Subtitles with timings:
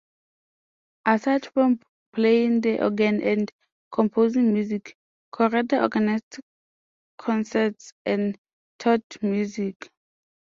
[1.05, 1.79] Aside from
[2.11, 3.51] playing the organ and
[3.91, 4.97] composing music,
[5.31, 6.39] Corrette organized
[7.19, 8.35] concerts and
[8.79, 9.91] taught music.